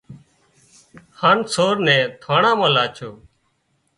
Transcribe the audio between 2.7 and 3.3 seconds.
لاڇو